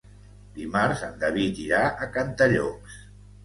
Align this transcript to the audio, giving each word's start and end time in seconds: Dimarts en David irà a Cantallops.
Dimarts 0.55 1.03
en 1.09 1.21
David 1.25 1.61
irà 1.67 1.85
a 1.91 2.11
Cantallops. 2.19 3.01